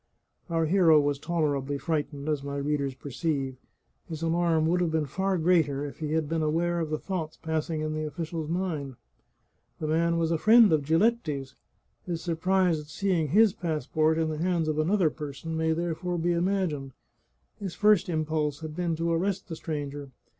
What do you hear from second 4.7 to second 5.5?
have been far